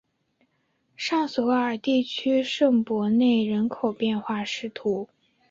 [0.97, 4.39] 尚索尔地区圣博内人口变化
[4.73, 5.07] 图示